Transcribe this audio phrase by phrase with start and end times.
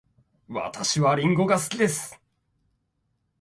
[0.49, 2.19] 私はりんごが好きです。